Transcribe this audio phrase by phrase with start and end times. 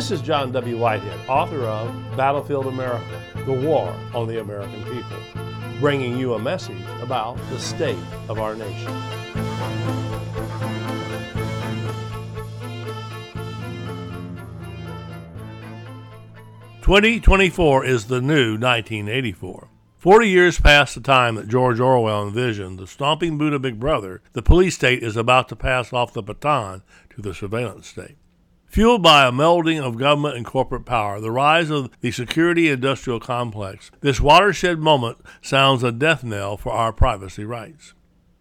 [0.00, 0.78] This is John W.
[0.78, 5.18] Whitehead, author of Battlefield America The War on the American People,
[5.78, 8.90] bringing you a message about the state of our nation.
[16.80, 19.68] Twenty twenty four is the new nineteen eighty four.
[19.98, 24.22] Forty years past the time that George Orwell envisioned the stomping boot of Big Brother,
[24.32, 28.16] the police state is about to pass off the baton to the surveillance state.
[28.70, 33.18] Fueled by a melding of government and corporate power, the rise of the security industrial
[33.18, 37.94] complex, this watershed moment sounds a death knell for our privacy rights.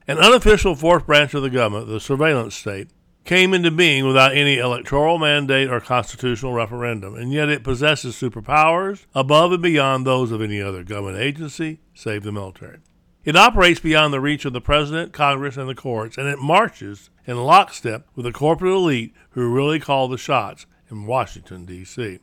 [0.08, 2.90] An unofficial fourth branch of the government, the surveillance state,
[3.26, 9.08] came into being without any electoral mandate or constitutional referendum, and yet it possesses superpowers
[9.16, 12.78] above and beyond those of any other government agency, save the military.
[13.26, 17.10] It operates beyond the reach of the president, Congress, and the courts, and it marches
[17.26, 22.20] in lockstep with the corporate elite who really call the shots in Washington, D.C.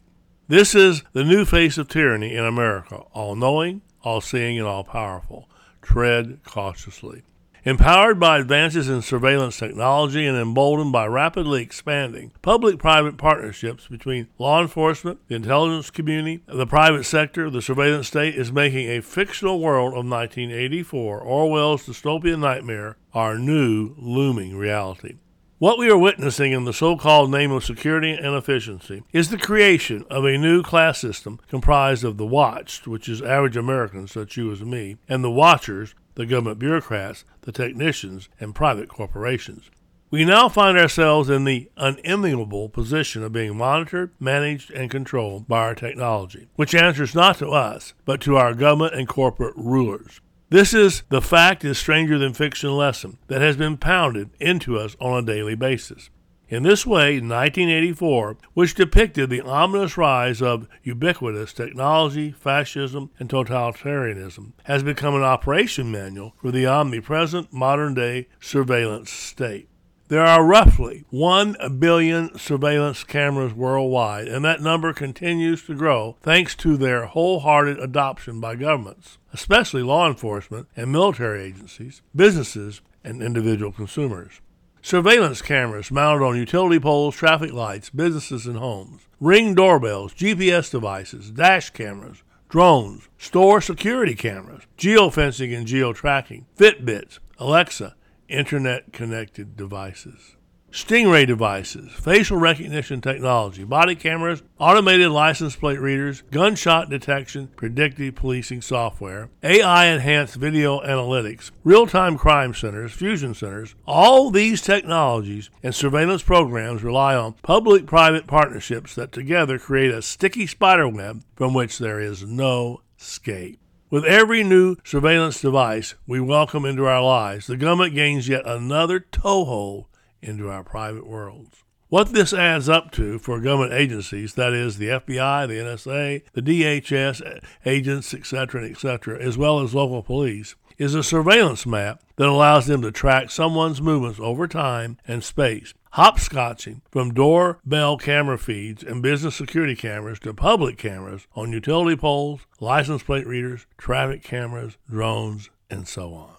[0.49, 4.85] This is the new face of tyranny in America, all knowing, all seeing, and all
[4.85, 5.49] powerful.
[5.83, 7.23] Tread cautiously.
[7.67, 14.29] Empowered by advances in surveillance technology and emboldened by rapidly expanding public private partnerships between
[14.39, 19.59] law enforcement, the intelligence community, the private sector, the surveillance state is making a fictional
[19.59, 25.17] world of 1984, Orwell's dystopian nightmare, our new looming reality.
[25.59, 29.39] What we are witnessing in the so called name of security and efficiency is the
[29.39, 34.37] creation of a new class system comprised of the watched, which is average Americans such
[34.37, 39.71] you as me, and the watchers, the government bureaucrats, the technicians, and private corporations.
[40.11, 45.59] We now find ourselves in the unenviable position of being monitored, managed, and controlled by
[45.59, 50.21] our technology, which answers not to us, but to our government and corporate rulers.
[50.49, 54.97] This is the fact is stranger than fiction lesson that has been pounded into us
[55.01, 56.09] on a daily basis.
[56.49, 64.53] In this way, 1984, which depicted the ominous rise of ubiquitous technology, fascism, and totalitarianism,
[64.65, 69.69] has become an operation manual for the omnipresent modern day surveillance state.
[70.07, 76.55] There are roughly 1 billion surveillance cameras worldwide, and that number continues to grow thanks
[76.57, 83.73] to their wholehearted adoption by governments, especially law enforcement and military agencies, businesses, and individual
[83.73, 84.41] consumers.
[84.87, 89.09] Surveillance cameras mounted on utility poles, traffic lights, businesses, and homes.
[89.19, 97.97] Ring doorbells, GPS devices, dash cameras, drones, store security cameras, geofencing and geotracking, Fitbits, Alexa,
[98.29, 100.36] internet connected devices.
[100.77, 108.61] Stingray devices, facial recognition technology, body cameras, automated license plate readers, gunshot detection, predictive policing
[108.61, 115.75] software, AI enhanced video analytics, real time crime centers, fusion centers, all these technologies and
[115.75, 121.55] surveillance programs rely on public private partnerships that together create a sticky spider web from
[121.55, 123.59] which there is no escape.
[123.89, 129.01] With every new surveillance device we welcome into our lives, the government gains yet another
[129.01, 129.87] toehold
[130.23, 131.63] into our private worlds.
[131.89, 136.43] What this adds up to for government agencies, that is the FBI, the NSA, the
[136.43, 142.67] DHS agents, etc., etc., as well as local police, is a surveillance map that allows
[142.67, 149.03] them to track someone's movements over time and space, hopscotching from doorbell camera feeds and
[149.03, 155.51] business security cameras to public cameras on utility poles, license plate readers, traffic cameras, drones,
[155.71, 156.35] and so on.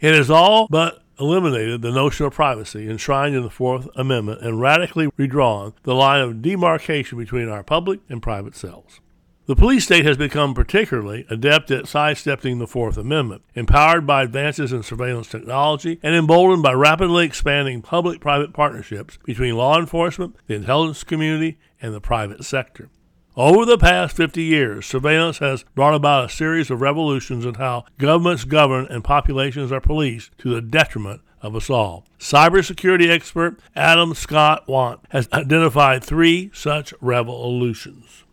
[0.00, 4.60] It is all but eliminated the notion of privacy enshrined in the Fourth Amendment and
[4.60, 9.00] radically redrawn the line of demarcation between our public and private selves.
[9.46, 14.72] The police state has become particularly adept at sidestepping the Fourth Amendment, empowered by advances
[14.72, 20.54] in surveillance technology and emboldened by rapidly expanding public private partnerships between law enforcement, the
[20.54, 22.88] intelligence community, and the private sector.
[23.34, 27.86] Over the past 50 years, surveillance has brought about a series of revolutions in how
[27.96, 32.04] governments govern and populations are policed to the detriment of us all.
[32.18, 38.24] Cybersecurity expert Adam Scott Wandt has identified three such revolutions.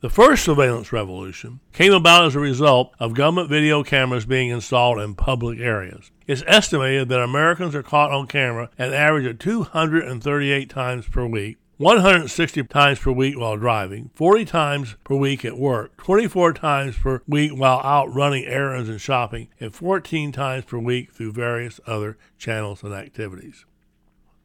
[0.00, 4.98] The first surveillance revolution came about as a result of government video cameras being installed
[4.98, 6.10] in public areas.
[6.26, 11.58] It's estimated that Americans are caught on camera an average of 238 times per week,
[11.78, 17.22] 160 times per week while driving, 40 times per week at work, 24 times per
[17.28, 22.18] week while out running errands and shopping, and 14 times per week through various other
[22.36, 23.64] channels and activities.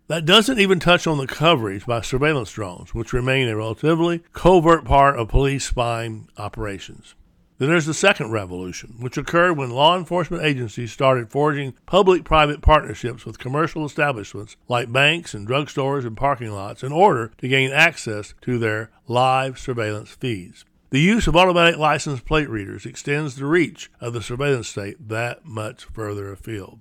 [0.06, 4.86] That doesn't even touch on the coverage by surveillance drones, which remain a relatively covert
[4.86, 7.16] part of police spying operations.
[7.58, 12.62] Then there's the second revolution, which occurred when law enforcement agencies started forging public private
[12.62, 17.72] partnerships with commercial establishments like banks and drugstores and parking lots in order to gain
[17.72, 20.66] access to their live surveillance feeds.
[20.90, 25.46] The use of automatic license plate readers extends the reach of the surveillance state that
[25.46, 26.80] much further afield.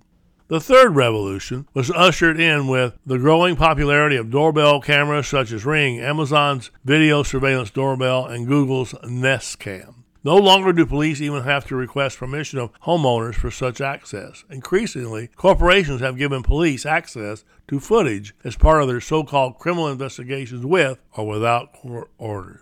[0.48, 5.64] The third revolution was ushered in with the growing popularity of doorbell cameras such as
[5.64, 10.01] Ring, Amazon's video surveillance doorbell, and Google's Nest Cam.
[10.24, 14.44] No longer do police even have to request permission of homeowners for such access.
[14.48, 19.88] Increasingly, corporations have given police access to footage as part of their so called criminal
[19.88, 22.60] investigations with or without court orders.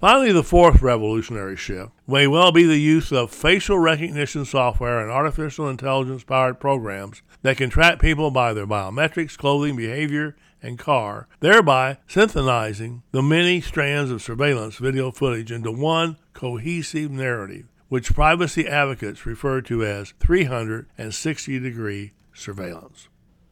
[0.00, 5.12] Finally, the fourth revolutionary shift may well be the use of facial recognition software and
[5.12, 11.28] artificial intelligence powered programs that can track people by their biometrics, clothing, behavior, and car,
[11.40, 18.66] thereby synthesizing the many strands of surveillance video footage into one cohesive narrative, which privacy
[18.66, 23.08] advocates refer to as 360 degree surveillance.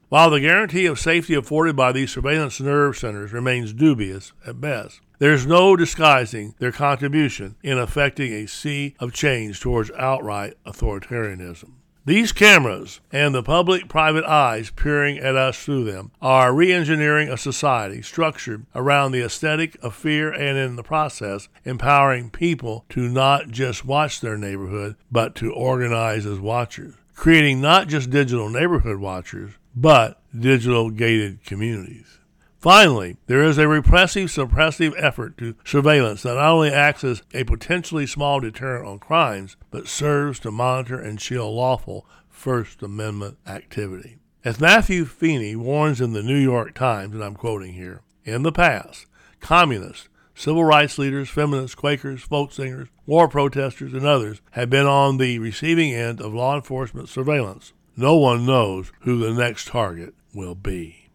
[0.08, 5.02] While the guarantee of safety afforded by these surveillance nerve centers remains dubious at best,
[5.18, 11.72] there's no disguising their contribution in effecting a sea of change towards outright authoritarianism.
[12.08, 17.28] These cameras and the public private eyes peering at us through them are re engineering
[17.28, 23.10] a society structured around the aesthetic of fear and, in the process, empowering people to
[23.10, 29.00] not just watch their neighborhood, but to organize as watchers, creating not just digital neighborhood
[29.00, 32.17] watchers, but digital gated communities.
[32.60, 37.44] Finally, there is a repressive, suppressive effort to surveillance that not only acts as a
[37.44, 44.16] potentially small deterrent on crimes, but serves to monitor and shield lawful First Amendment activity.
[44.44, 48.52] As Matthew Feeney warns in the New York Times, and I'm quoting here, in the
[48.52, 49.06] past,
[49.40, 55.18] communists, civil rights leaders, feminists, Quakers, folk singers, war protesters, and others have been on
[55.18, 57.72] the receiving end of law enforcement surveillance.
[57.96, 61.07] No one knows who the next target will be.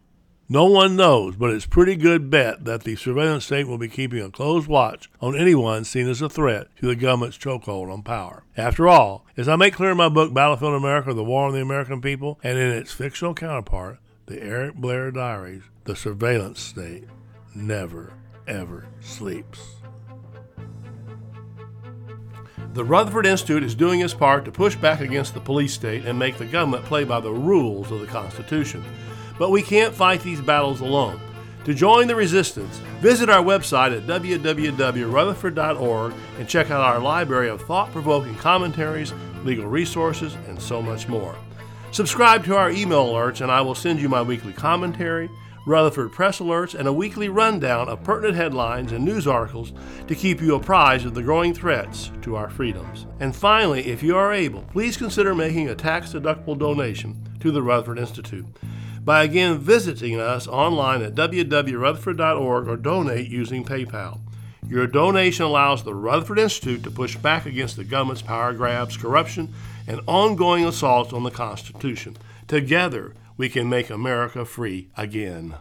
[0.54, 4.20] No one knows, but it's pretty good bet that the surveillance state will be keeping
[4.20, 8.44] a close watch on anyone seen as a threat to the government's chokehold on power.
[8.56, 11.60] After all, as I make clear in my book Battlefield America, The War on the
[11.60, 17.08] American People, and in its fictional counterpart, The Eric Blair Diaries, the surveillance state
[17.52, 18.12] never,
[18.46, 19.58] ever sleeps.
[22.74, 26.16] The Rutherford Institute is doing its part to push back against the police state and
[26.16, 28.84] make the government play by the rules of the Constitution.
[29.38, 31.20] But we can't fight these battles alone.
[31.64, 37.62] To join the resistance, visit our website at www.rutherford.org and check out our library of
[37.62, 39.14] thought provoking commentaries,
[39.44, 41.34] legal resources, and so much more.
[41.90, 45.30] Subscribe to our email alerts, and I will send you my weekly commentary,
[45.66, 49.72] Rutherford press alerts, and a weekly rundown of pertinent headlines and news articles
[50.06, 53.06] to keep you apprised of the growing threats to our freedoms.
[53.20, 57.62] And finally, if you are able, please consider making a tax deductible donation to the
[57.62, 58.44] Rutherford Institute
[59.04, 64.20] by again visiting us online at www.rutherford.org or donate using PayPal.
[64.66, 69.52] Your donation allows the Rutherford Institute to push back against the government's power grabs, corruption,
[69.86, 72.16] and ongoing assaults on the Constitution.
[72.48, 75.54] Together, we can make America free again.